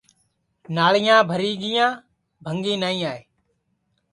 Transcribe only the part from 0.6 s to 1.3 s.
ناݪیاں